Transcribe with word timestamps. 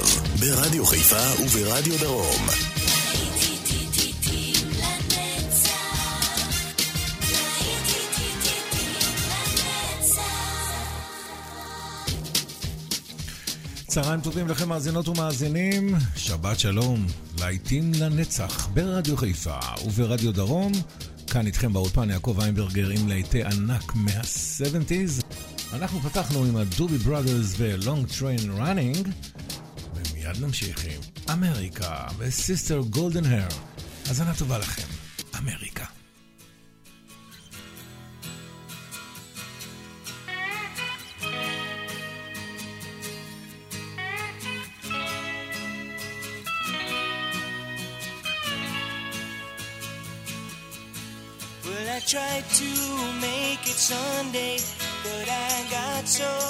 עכשיו, 0.00 0.24
ברדיו 0.40 0.86
חיפה 0.86 1.42
וברדיו 1.44 1.98
דרום. 2.00 2.46
צהריים 13.86 14.20
טובים 14.20 14.48
לכם 14.48 14.68
מאזינות 14.68 15.08
ומאזינים, 15.08 15.94
שבת 16.16 16.58
שלום, 16.58 17.06
להיטים 17.38 17.92
לנצח 17.94 18.68
ברדיו 18.74 19.16
חיפה 19.16 19.58
וברדיו 19.84 20.32
דרום. 20.32 20.72
כאן 21.26 21.46
איתכם 21.46 21.72
באולפן 21.72 22.10
יעקב 22.10 22.36
איינברגר 22.40 22.88
עם 22.88 23.08
להיטי 23.08 23.44
ענק 23.44 23.94
מה-70's. 23.94 25.24
אנחנו 25.72 26.00
פתחנו 26.00 26.44
עם 26.44 26.56
הדובי 26.56 26.98
בראדרס 26.98 27.54
ו-Long 27.58 28.12
Train 28.18 28.60
Running, 28.60 29.08
ומיד 30.29 30.41
נמשיך 30.41 30.85
עם 30.85 31.01
אמריקה 31.31 32.07
וסיסטר 32.17 32.81
גולדן 32.89 33.25
הר. 33.25 33.47
האזנה 34.07 34.35
טובה 34.35 34.57
לכם, 34.57 34.87
אמריקה. 35.37 35.85
Well, 51.65 51.87
I 51.97 51.99
tried 52.13 52.47
to 52.61 52.71
make 53.27 53.63
it 53.73 53.79
Sunday, 53.91 54.57
but 55.03 55.27
I 55.47 55.51
got 55.75 56.07
so 56.07 56.48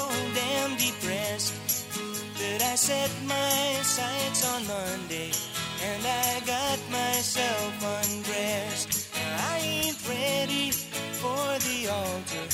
set 2.81 3.11
my 3.27 3.79
sights 3.83 4.43
on 4.43 4.65
Monday 4.65 5.29
and 5.85 6.01
I 6.03 6.39
got 6.47 6.79
myself 6.89 7.73
undressed. 8.01 9.07
I 9.53 9.59
ain't 9.59 10.09
ready 10.09 10.71
for 11.21 11.45
the 11.67 11.89
altar, 11.93 12.47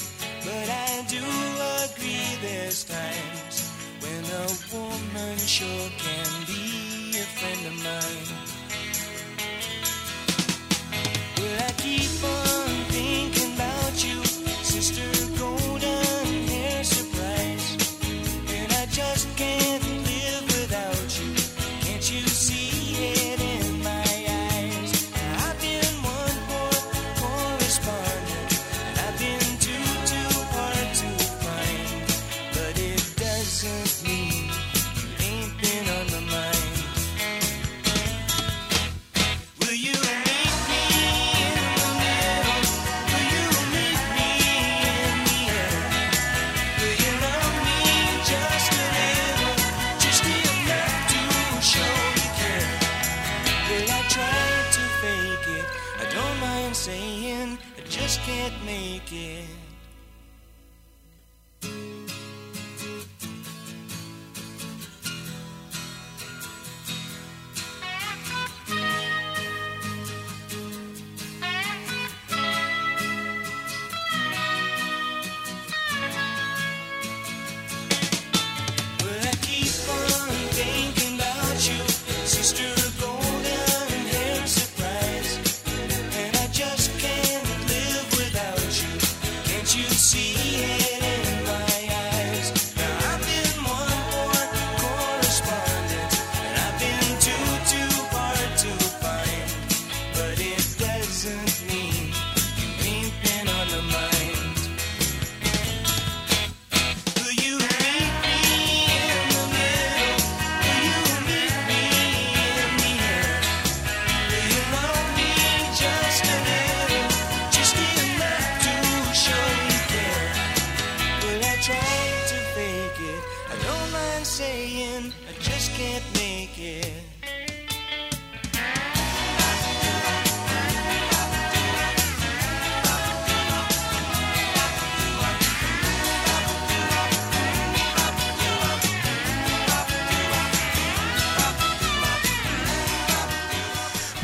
but 0.44 0.68
I 0.68 1.06
do 1.08 1.24
agree 1.86 2.28
there's 2.42 2.84
times 2.84 3.72
when 4.02 4.24
a 4.44 4.48
woman 4.76 5.38
sure 5.38 5.90
can 5.98 6.30
be 6.46 7.18
a 7.18 7.28
friend 7.40 7.66
of 7.68 7.76
mine. 7.86 8.37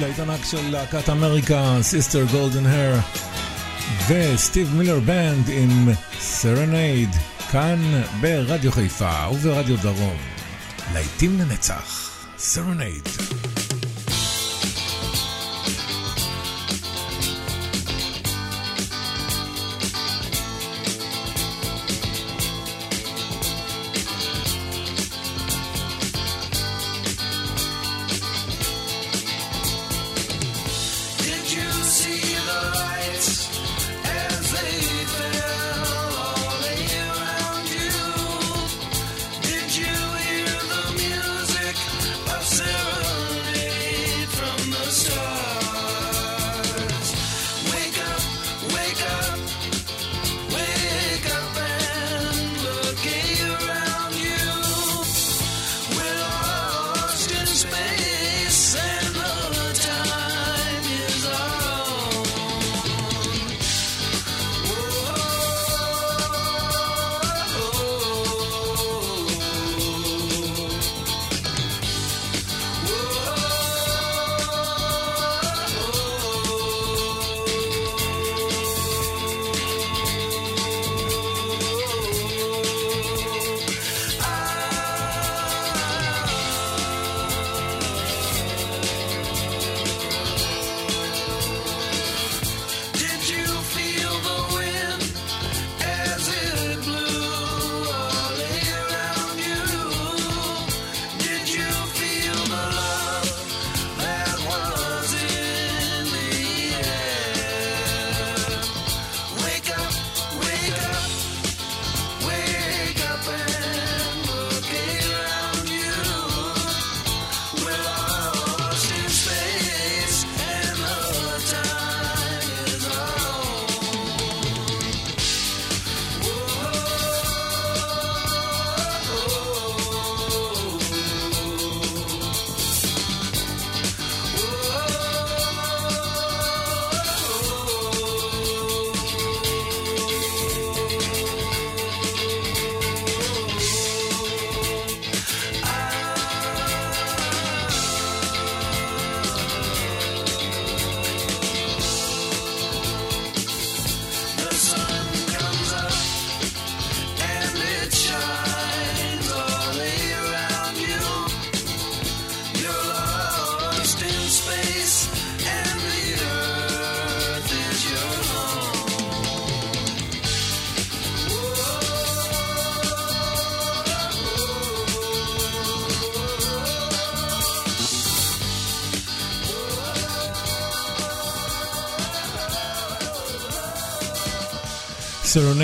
להיט 0.04 0.20
ענק 0.20 0.46
של 0.46 0.70
להקת 0.72 1.10
אמריקה, 1.10 1.78
סיסטר 1.82 2.24
גולדן 2.32 2.66
הר, 2.66 3.00
וסטיב 4.08 4.76
מילר 4.76 5.00
בנד 5.00 5.50
עם 5.50 5.90
סרנייד, 6.20 7.10
כאן 7.52 7.80
ברדיו 8.22 8.72
חיפה 8.72 9.30
וברדיו 9.32 9.78
דרום. 9.78 10.18
להיטים 10.94 11.40
לנצח, 11.40 12.12
סרנייד. 12.38 13.10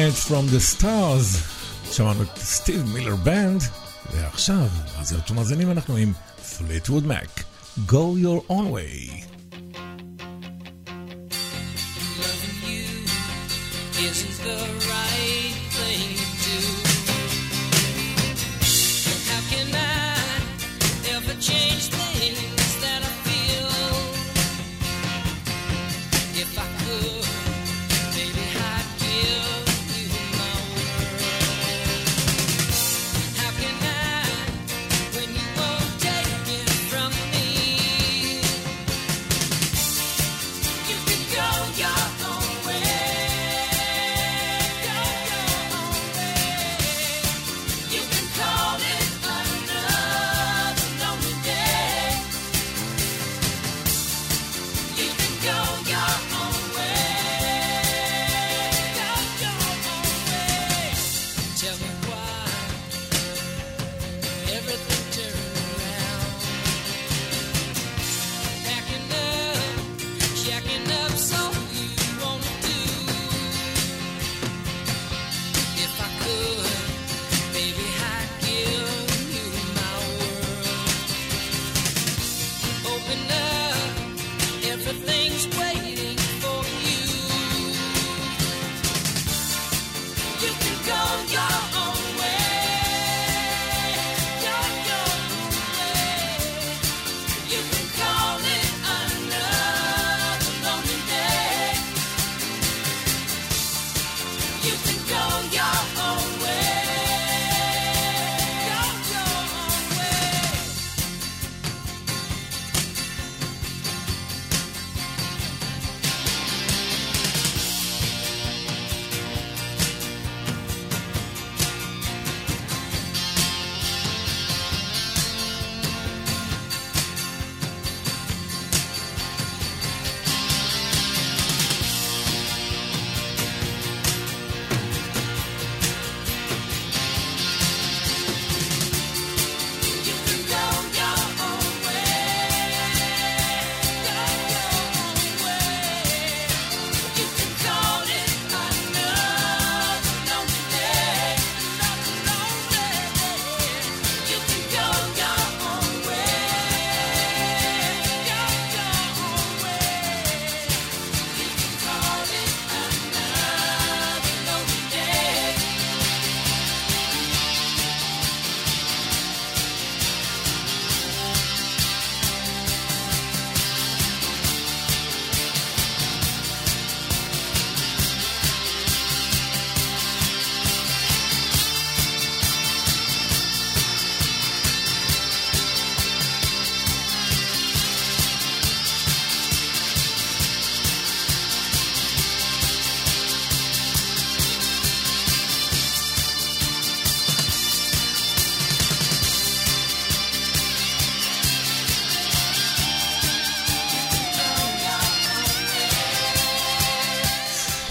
Serenade 0.09 0.15
from 0.15 0.47
the 0.49 0.61
Stars. 0.61 1.39
שמענו 1.93 2.23
את 2.23 2.39
סטיב 2.39 2.85
מילר 2.93 3.17
בנד, 3.17 3.63
ועכשיו, 4.13 4.69
אז 4.99 5.15
אתם 5.15 5.35
מאזינים 5.35 5.71
אנחנו 5.71 5.97
עם 5.97 6.13
פליטווד 6.59 7.07
מק. 7.07 7.45
Go 7.89 8.17
your 8.23 8.51
own 8.51 8.73
way. 8.73 9.25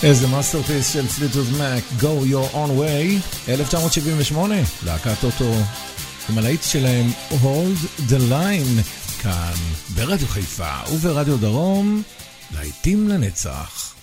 איזה 0.08 0.26
מאסטרפיס 0.26 0.92
של 0.92 1.06
פליטוד 1.06 1.46
מק, 1.52 1.84
Go 2.00 2.32
Your 2.32 2.54
Own 2.54 2.80
Way, 2.80 3.48
1978, 3.48 4.54
להקת 4.84 5.24
אוטו 5.24 5.52
עם 6.28 6.38
הלהיט 6.38 6.62
שלהם 6.62 7.10
Hold 7.30 8.02
the 8.10 8.18
Line, 8.30 8.82
כאן 9.22 9.54
ברדיו 9.94 10.28
חיפה 10.28 10.76
וברדיו 10.92 11.36
דרום, 11.36 12.02
להיטים 12.54 13.08
לנצח. 13.08 13.97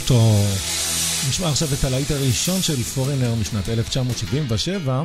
טוטו. 0.00 0.34
נשמע 1.28 1.48
עכשיו 1.48 1.68
את 1.78 1.84
הלהיט 1.84 2.10
הראשון 2.10 2.62
של 2.62 2.82
פורינר 2.82 3.34
משנת 3.34 3.68
1977. 3.68 5.02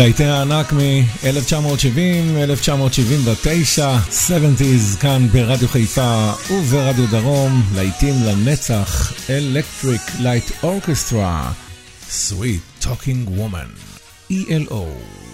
להיטי 0.00 0.24
הענק 0.24 0.72
מ-1970, 0.72 2.36
1979, 2.36 3.96
70's 4.28 5.00
כאן 5.00 5.28
ברדיו 5.32 5.68
חיפה 5.68 6.32
וברדיו 6.50 7.06
דרום, 7.10 7.62
להיטים 7.74 8.14
לנצח, 8.24 9.12
Electric 9.26 10.10
Light 10.20 10.64
Orchestra, 10.64 11.52
Sweet 12.10 12.84
Talking 12.84 13.38
Woman, 13.38 13.70
ELO. 14.30 15.29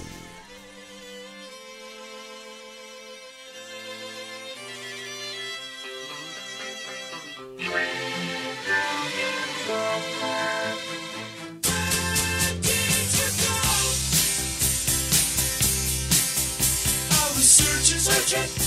Electric. 18.27 18.65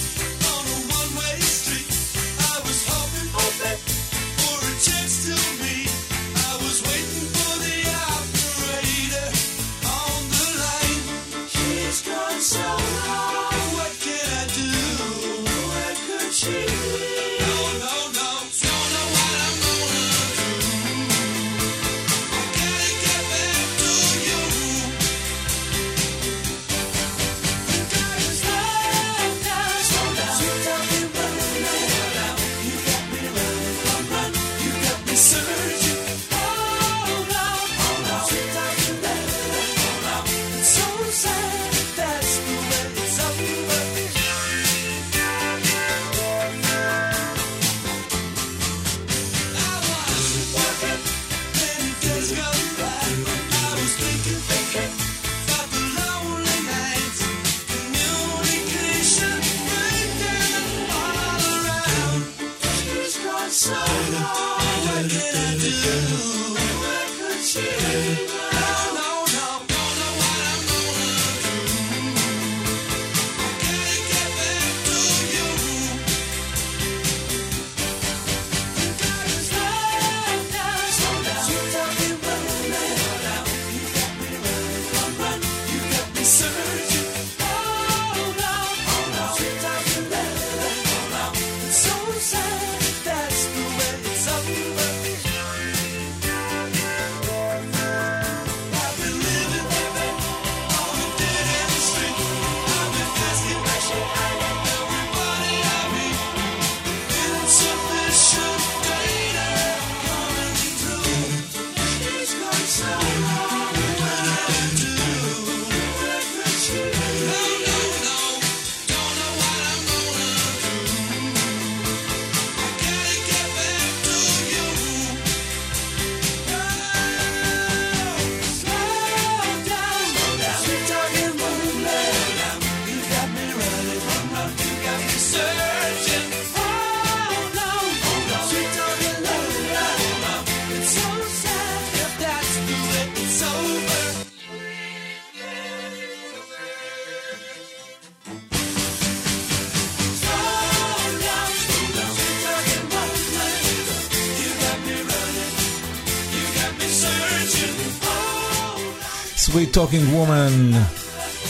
Talking 159.73 160.07
Woman 160.13 160.75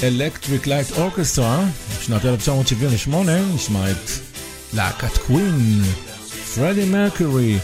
Electric 0.01 0.67
Light 0.67 0.97
Orchestra, 0.97 1.59
שנת 2.01 2.25
1978, 2.25 3.31
נשמע 3.55 3.91
את 3.91 4.09
להקת 4.73 5.17
קווין, 5.17 5.81
פרדי 6.55 6.85
מרקורי, 6.85 7.57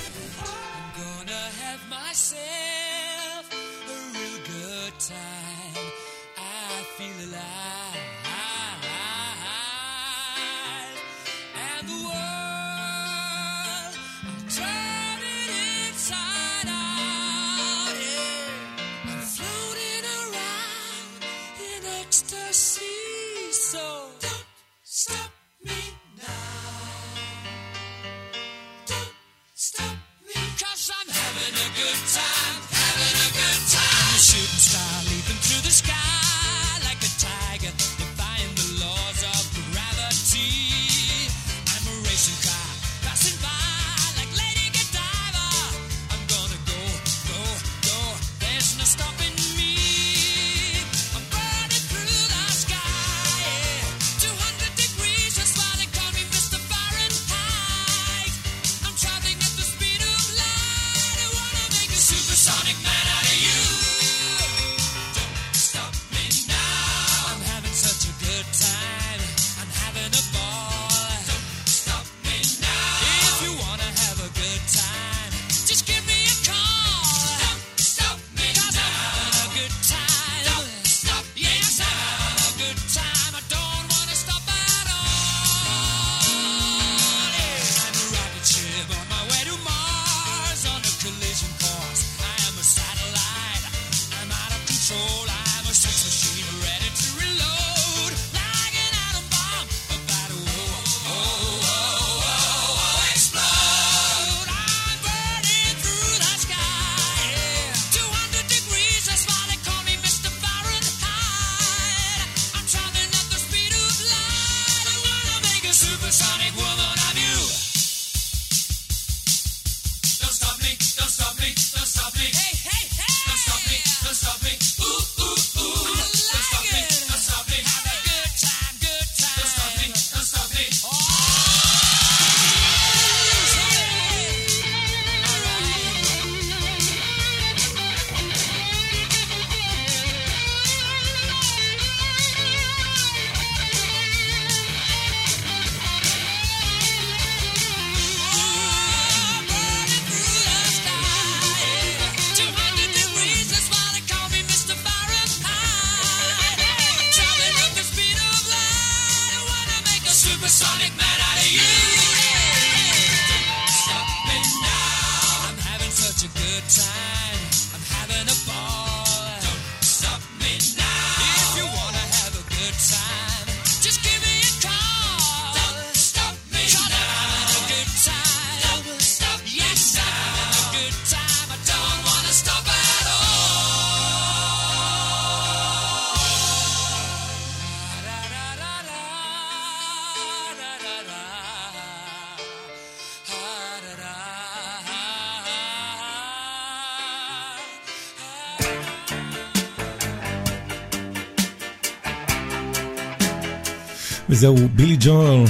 So, 204.36 204.48
é 204.48 204.50
o 204.50 204.67
Billy 204.67 204.98
Joel 205.00 205.45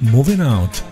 Moving 0.00 0.40
Out. 0.40 0.91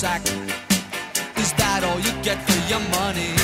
sack. 0.00 0.24
Is 1.36 1.52
that 1.60 1.84
all 1.84 2.00
you 2.00 2.12
get 2.24 2.38
for 2.48 2.60
your 2.72 2.80
money? 3.00 3.36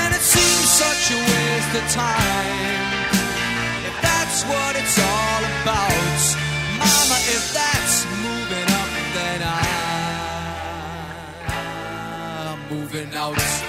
And 0.00 0.10
it 0.16 0.24
seems 0.34 0.66
such 0.82 1.04
a 1.12 1.18
waste 1.28 1.72
of 1.80 1.84
time. 1.92 2.88
If 3.84 3.96
that's 4.00 4.38
what 4.48 4.72
it's 4.80 4.98
all 5.12 5.42
about, 5.60 6.20
Mama, 6.80 7.18
if 7.36 7.44
that's 7.52 7.96
moving 8.24 8.68
up, 8.80 8.90
then 9.16 9.40
I'm 12.40 12.58
moving 12.72 13.12
out. 13.14 13.59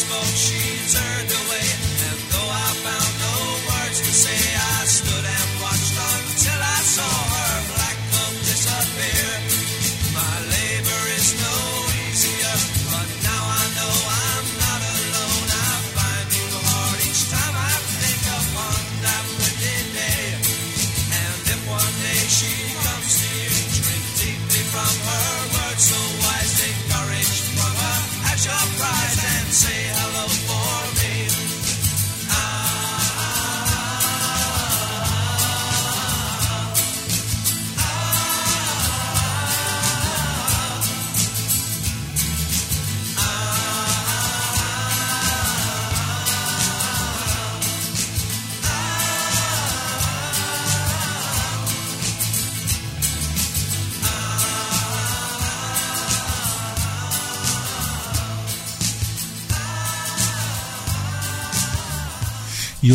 Having 0.00 0.24
spoke, 0.24 0.36
she 0.36 0.96
turned 0.96 1.30
away, 1.30 2.29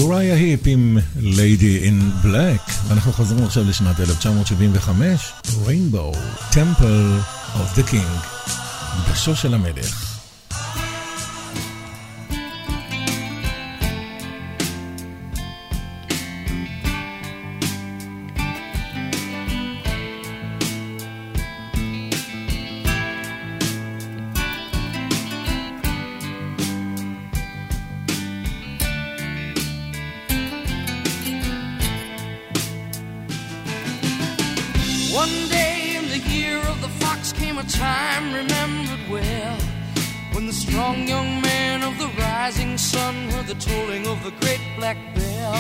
יוריה 0.05 0.35
היפ 0.35 0.59
עם 0.65 0.97
Lady 1.17 1.85
in 1.85 2.25
Black. 2.25 2.71
ואנחנו 2.87 3.13
חוזרים 3.13 3.43
עכשיו 3.43 3.63
לשנת 3.63 3.99
1975, 3.99 5.33
Rainbow, 5.45 6.17
Temple 6.51 7.21
of 7.55 7.79
the 7.79 7.91
King, 7.91 8.27
קדשו 9.07 9.35
של 9.35 9.53
המלך. 9.53 10.14
One 35.15 35.47
day 35.47 35.95
in 35.95 36.09
the 36.09 36.17
year 36.29 36.57
of 36.57 36.81
the 36.81 36.89
fox 36.99 37.31
came 37.31 37.57
a 37.57 37.63
time 37.63 38.33
remembered 38.33 39.09
well 39.09 39.57
when 40.33 40.45
the 40.45 40.51
strong 40.51 41.07
young 41.07 41.39
man 41.39 41.83
of 41.83 41.97
the 41.97 42.09
rising 42.19 42.77
sun 42.77 43.29
heard 43.29 43.47
the 43.47 43.55
tolling 43.55 44.07
of 44.07 44.21
the 44.25 44.31
great 44.41 44.59
black 44.75 44.97
bell. 45.15 45.55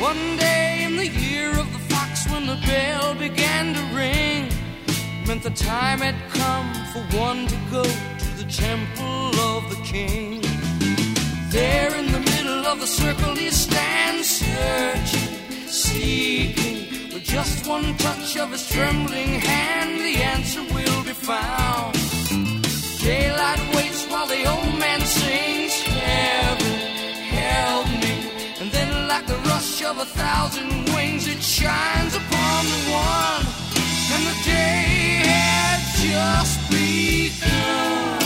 One 0.00 0.38
day 0.38 0.84
in 0.84 0.96
the 0.96 1.08
year 1.08 1.50
of 1.50 1.70
the 1.74 1.82
fox 1.94 2.26
when 2.30 2.46
the 2.46 2.58
bell 2.66 3.14
began 3.16 3.74
to 3.74 3.82
ring 3.94 4.48
meant 5.26 5.42
the 5.42 5.50
time 5.50 5.98
had 5.98 6.16
come 6.30 6.72
for 6.92 7.02
one 7.18 7.46
to 7.46 7.58
go 7.70 7.82
to 7.82 8.28
the 8.40 8.50
temple 8.50 9.38
of 9.52 9.68
the 9.68 9.80
king. 9.84 10.40
There 11.50 11.94
in 11.94 12.10
the 12.10 12.20
middle 12.20 12.64
of 12.64 12.80
the 12.80 12.86
circle 12.86 13.34
he 13.34 13.50
stands 13.50 14.26
searching, 14.40 15.68
seeking 15.68 16.85
just 17.26 17.66
one 17.66 17.96
touch 17.96 18.36
of 18.36 18.50
his 18.52 18.68
trembling 18.68 19.40
hand, 19.40 20.00
the 20.00 20.22
answer 20.22 20.62
will 20.74 21.02
be 21.02 21.12
found. 21.12 21.94
Daylight 23.00 23.60
waits 23.74 24.06
while 24.06 24.26
the 24.26 24.44
old 24.46 24.78
man 24.78 25.00
sings, 25.00 25.74
Heaven, 25.82 26.72
help 27.38 27.86
me. 28.02 28.14
And 28.60 28.70
then, 28.70 29.08
like 29.08 29.26
the 29.26 29.38
rush 29.50 29.82
of 29.82 29.98
a 29.98 30.04
thousand 30.04 30.70
wings, 30.94 31.26
it 31.26 31.42
shines 31.42 32.14
upon 32.14 32.64
the 32.72 32.82
one, 32.92 33.44
and 34.14 34.22
the 34.30 34.36
day 34.44 35.22
has 35.26 35.82
just 36.02 36.70
begun. 36.70 38.25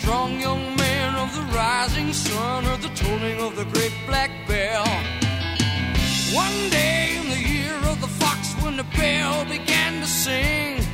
strong 0.00 0.38
young 0.40 0.76
man 0.76 1.14
of 1.14 1.34
the 1.34 1.46
rising 1.56 2.12
sun 2.12 2.64
heard 2.64 2.82
the 2.82 2.94
tolling 3.02 3.38
of 3.40 3.56
the 3.56 3.64
great 3.74 3.94
black 4.06 4.30
bell. 4.46 4.86
One 6.44 6.58
day 6.68 7.16
in 7.20 7.26
the 7.34 7.42
year 7.54 7.76
of 7.90 7.96
the 8.04 8.12
fox, 8.20 8.38
when 8.62 8.76
the 8.76 8.88
bell 8.98 9.44
began 9.46 9.92
to 10.02 10.06
sing, 10.06 10.84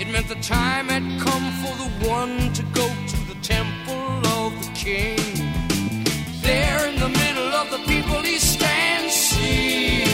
it 0.00 0.08
meant 0.12 0.28
the 0.28 0.42
time 0.56 0.88
had 0.88 1.06
come 1.26 1.46
for 1.62 1.74
the 1.82 1.90
one 2.08 2.52
to 2.58 2.62
go 2.80 2.86
to 3.12 3.18
the 3.30 3.38
temple 3.54 4.10
of 4.40 4.50
the 4.64 4.70
king. 4.74 5.20
There 6.42 6.80
in 6.88 6.96
the 7.04 7.12
middle 7.22 7.52
of 7.60 7.66
the 7.70 7.82
people, 7.92 8.20
he 8.22 8.38
stands, 8.38 9.14
singing. 9.14 10.07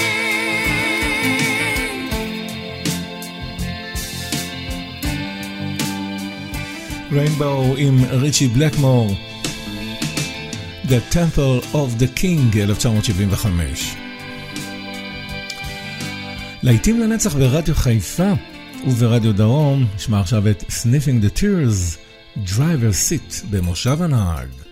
Rainbow 7.11 7.59
in 7.77 7.95
Richie 8.23 8.49
Blackmore 8.49 9.11
The 10.93 11.01
Temple 11.11 11.59
of 11.75 11.99
the 11.99 12.09
King, 12.09 12.51
1975. 12.55 13.97
להיטים 16.63 17.01
לנצח 17.01 17.35
ברדיו 17.37 17.75
חיפה. 17.75 18.33
וברדיו 18.85 19.33
דרום 19.33 19.87
נשמע 19.97 20.21
עכשיו 20.21 20.51
את 20.51 20.63
Sniffing 20.63 21.25
the 21.25 21.39
Tears, 21.39 21.97
Driver 22.47 22.93
Sit 23.09 23.47
במושב 23.51 24.03
הנהג. 24.03 24.66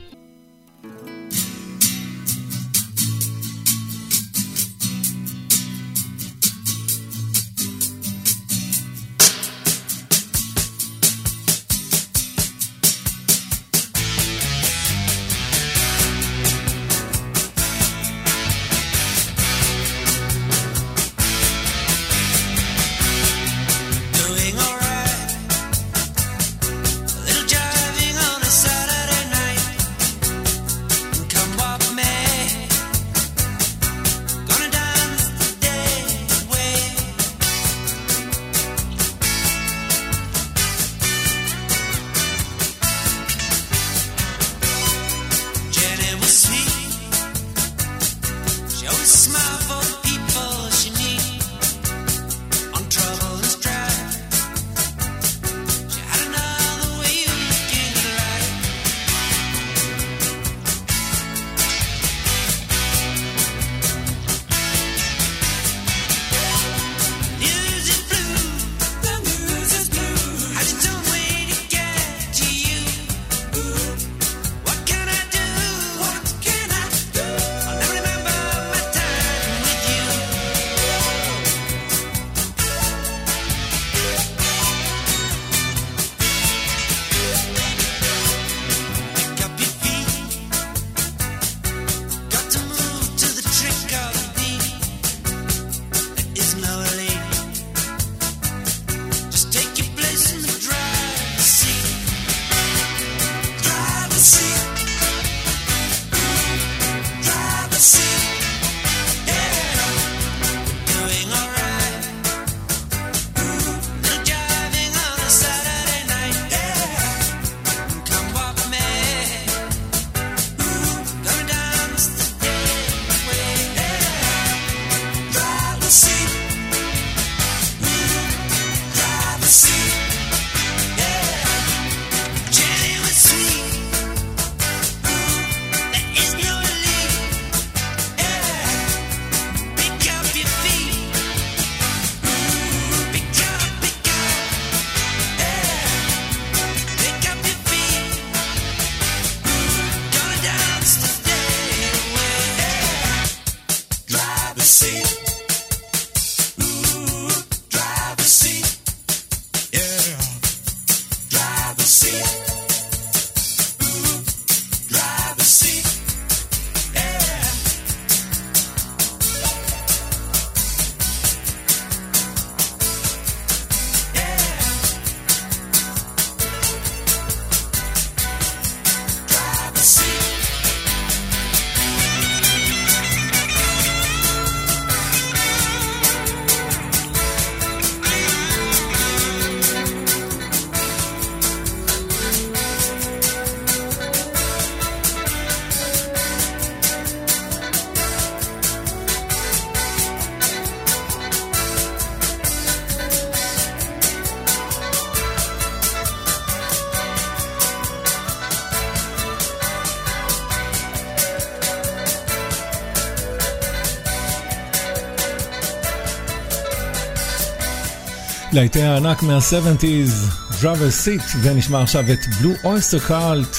להיטי 218.54 218.82
הענק 218.82 219.22
מה-70's, 219.22 220.32
Driver 220.60 221.04
Seat, 221.04 221.36
ונשמע 221.42 221.82
עכשיו 221.82 222.04
את 222.12 222.18
בלו 222.40 222.50
אויסטר 222.64 222.98
קאלט 222.98 223.56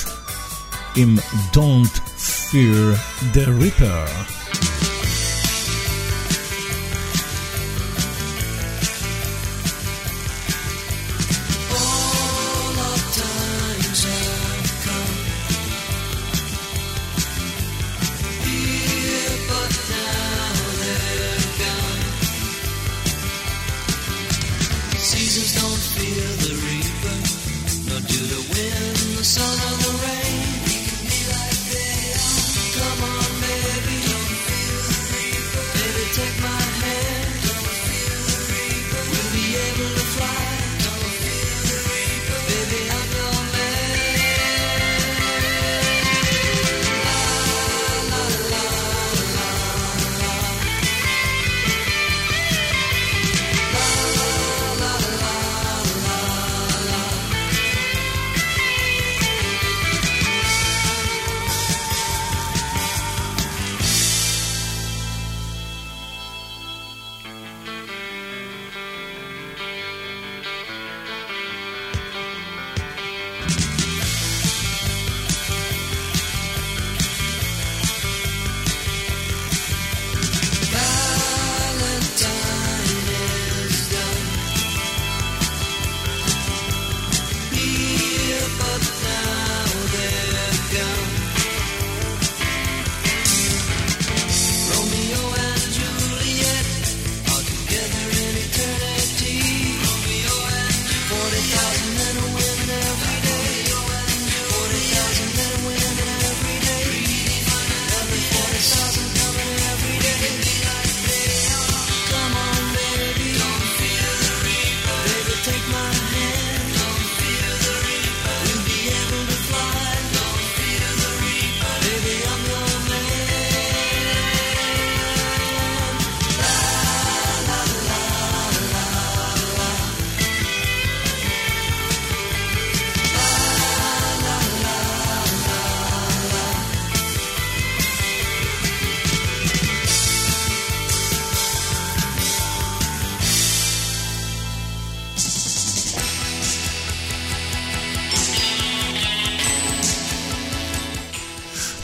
עם 0.96 1.18
Don't 1.54 2.00
Fear 2.18 2.98
the 3.34 3.48
Reaper. 3.62 4.35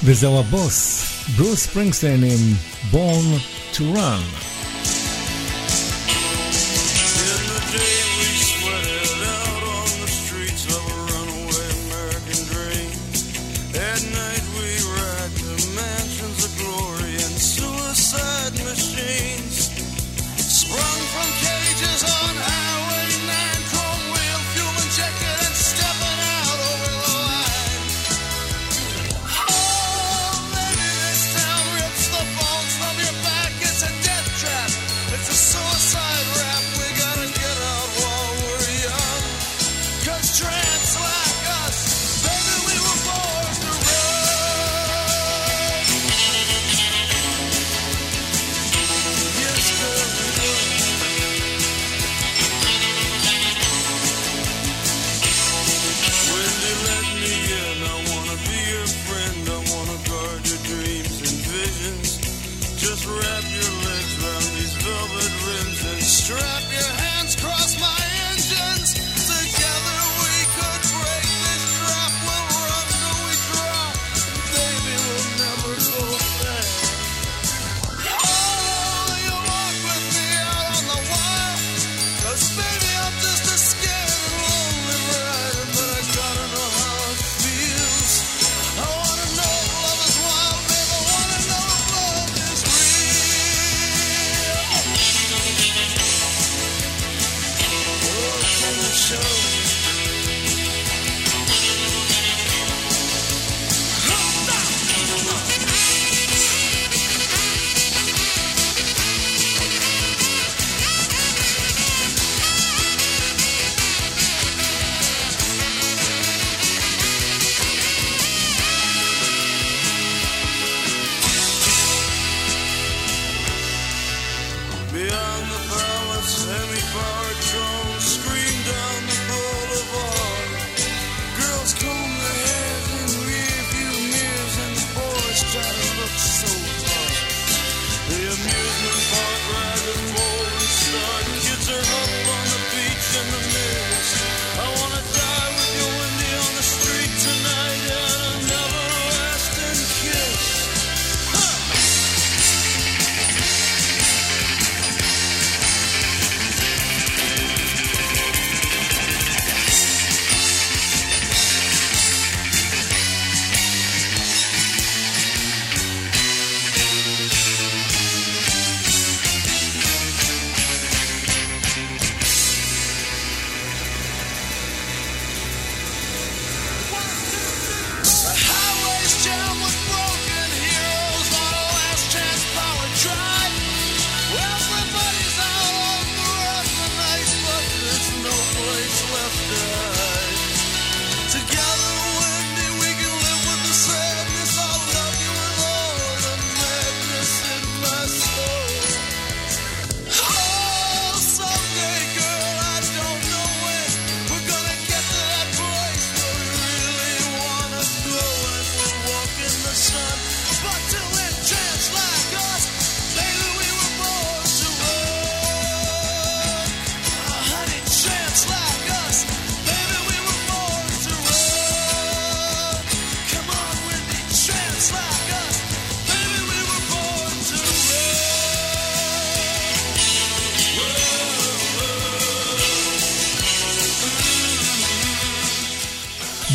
וזהו 0.05 0.39
הבוס, 0.41 1.05
ברוס 1.37 1.61
ספרינגסטיין 1.61 2.25
עם 2.25 2.55
Born 2.93 3.41
to 3.75 3.81
Run. 3.97 4.50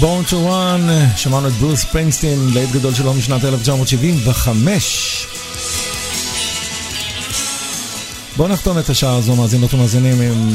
Born 0.06 0.24
to 0.30 0.34
Run, 0.34 1.16
שמענו 1.16 1.48
את 1.48 1.52
ברוס 1.52 1.84
פרינגסטין, 1.84 2.38
להיט 2.54 2.70
גדול 2.70 2.94
שלו 2.94 3.14
משנת 3.14 3.44
1975. 3.44 5.26
בואו 8.36 8.48
נחתום 8.48 8.78
את 8.78 8.90
השעה 8.90 9.16
הזו, 9.16 9.36
מאזינות 9.36 9.74
ומאזינים, 9.74 10.20
עם 10.20 10.52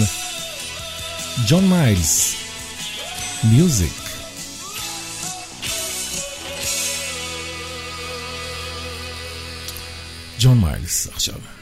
ג'ון 1.47 1.69
מיילס, 1.69 2.35
מיוזיק. 3.43 3.93
ג'ון 10.39 10.59
מיילס 10.59 11.07
עכשיו. 11.07 11.60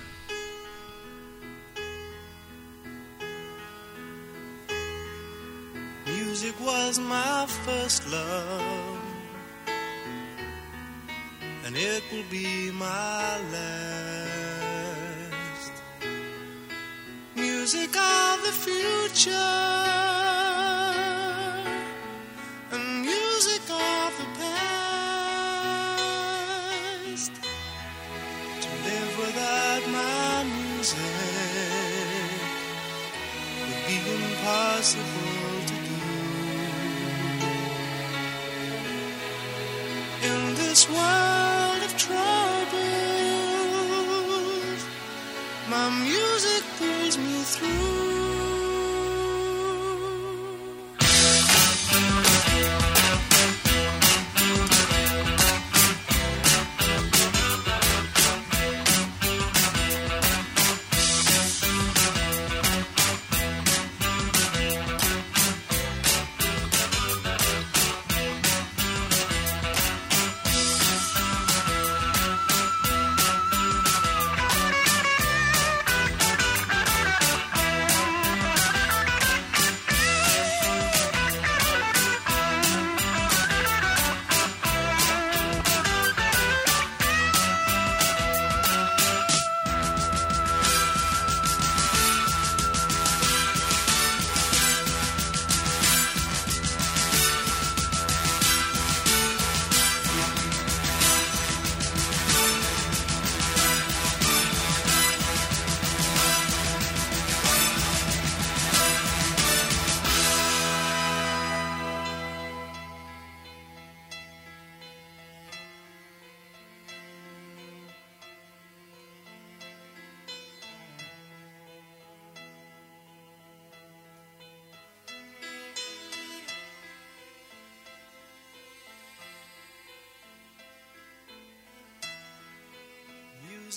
My 45.69 45.89
music 46.01 46.63
pulls 46.79 47.17
me 47.17 47.43
through. 47.43 48.08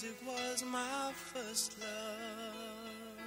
Music 0.03 0.21
was 0.27 0.65
my 0.65 1.13
first 1.15 1.79
love, 1.81 3.21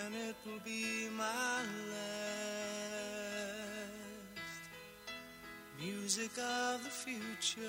and 0.00 0.14
it 0.14 0.36
will 0.46 0.60
be 0.64 1.08
my 1.16 1.62
last. 1.90 2.20
Music 5.80 6.38
of 6.38 6.84
the 6.84 6.90
future, 6.90 7.64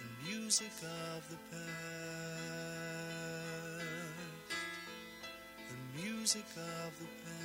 and 0.00 0.10
music 0.28 0.72
of 0.84 1.28
the 1.28 1.38
past, 1.50 1.66
and 5.70 5.82
music 6.04 6.46
of 6.56 6.92
the 7.00 7.08
past. 7.24 7.36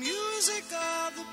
Music 0.00 0.64
of 0.72 1.14
the 1.14 1.24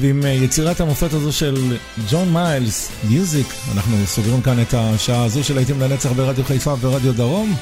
ועם 0.00 0.24
אה, 0.24 0.28
יצירת 0.28 0.80
המופת 0.80 1.12
הזו 1.12 1.32
של 1.32 1.76
ג'ון 2.10 2.32
מיילס, 2.32 2.90
מיוזיק, 3.08 3.46
אנחנו 3.74 3.96
סוגרים 4.06 4.42
כאן 4.42 4.62
את 4.62 4.74
השעה 4.74 5.24
הזו 5.24 5.44
של 5.44 5.54
להיטים 5.54 5.80
לנצח 5.80 6.12
ברדיו 6.12 6.44
חיפה 6.44 6.74
ורדיו 6.80 7.12
דרום. 7.12 7.54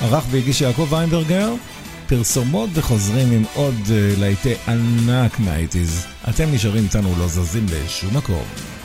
ערך 0.00 0.24
והגיש 0.30 0.60
יעקב 0.60 0.86
ויינברגר, 0.90 1.52
פרסומות 2.06 2.70
וחוזרים 2.72 3.32
עם 3.32 3.44
עוד 3.54 3.74
uh, 3.84 4.20
להיטי 4.20 4.54
ענק 4.68 5.40
מהאייטיז. 5.40 6.06
אתם 6.28 6.52
נשארים 6.52 6.84
איתנו, 6.84 7.14
לא 7.18 7.28
זזים 7.28 7.66
לשום 7.72 8.16
מקום. 8.16 8.75